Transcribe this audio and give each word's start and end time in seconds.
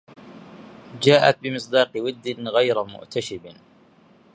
جاءت 1.01 1.39
بمصداق 1.39 1.91
ود 1.95 2.27
غير 2.27 2.83
مؤتشب 2.83 3.41